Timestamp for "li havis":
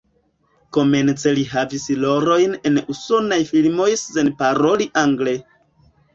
1.39-1.85